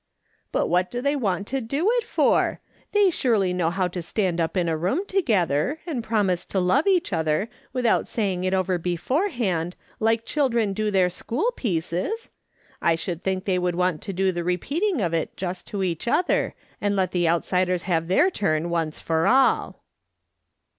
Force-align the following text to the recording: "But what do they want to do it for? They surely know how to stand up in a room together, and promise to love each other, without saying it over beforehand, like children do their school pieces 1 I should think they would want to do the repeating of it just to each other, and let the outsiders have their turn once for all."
"But 0.51 0.65
what 0.65 0.89
do 0.89 0.99
they 0.99 1.15
want 1.15 1.45
to 1.49 1.61
do 1.61 1.87
it 1.99 2.03
for? 2.05 2.59
They 2.91 3.11
surely 3.11 3.53
know 3.53 3.69
how 3.69 3.87
to 3.89 4.01
stand 4.01 4.41
up 4.41 4.57
in 4.57 4.67
a 4.67 4.75
room 4.75 5.05
together, 5.05 5.77
and 5.85 6.03
promise 6.03 6.43
to 6.45 6.59
love 6.59 6.87
each 6.87 7.13
other, 7.13 7.49
without 7.71 8.07
saying 8.07 8.43
it 8.43 8.51
over 8.51 8.79
beforehand, 8.79 9.75
like 9.99 10.25
children 10.25 10.73
do 10.73 10.89
their 10.89 11.11
school 11.11 11.51
pieces 11.55 12.31
1 12.79 12.91
I 12.93 12.95
should 12.95 13.23
think 13.23 13.45
they 13.45 13.59
would 13.59 13.75
want 13.75 14.01
to 14.01 14.11
do 14.11 14.31
the 14.31 14.43
repeating 14.43 15.01
of 15.01 15.13
it 15.13 15.37
just 15.37 15.67
to 15.67 15.83
each 15.83 16.07
other, 16.07 16.55
and 16.81 16.95
let 16.95 17.11
the 17.11 17.29
outsiders 17.29 17.83
have 17.83 18.07
their 18.07 18.31
turn 18.31 18.71
once 18.71 18.97
for 18.97 19.27
all." 19.27 19.83